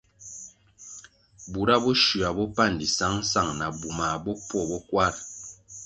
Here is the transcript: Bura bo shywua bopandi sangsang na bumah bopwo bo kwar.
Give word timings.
Bura 1.51 1.75
bo 1.83 1.91
shywua 2.01 2.29
bopandi 2.37 2.85
sangsang 2.97 3.49
na 3.59 3.67
bumah 3.79 4.15
bopwo 4.23 4.57
bo 4.69 4.79
kwar. 4.87 5.13